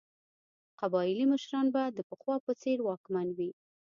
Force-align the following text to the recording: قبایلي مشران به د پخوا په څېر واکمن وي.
قبایلي 0.79 1.25
مشران 1.33 1.65
به 1.73 1.83
د 1.97 1.99
پخوا 2.09 2.35
په 2.45 2.51
څېر 2.61 2.77
واکمن 2.87 3.27
وي. 3.37 3.51